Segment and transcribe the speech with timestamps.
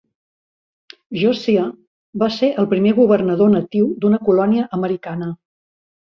[1.23, 1.65] Josiah
[2.23, 5.29] va ser el primer governador natiu d'una colònia americana.